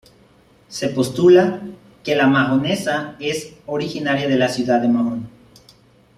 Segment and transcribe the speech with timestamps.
[0.67, 1.61] Se postula
[2.03, 5.29] que la mahonesa es originaria de la ciudad de Mahón.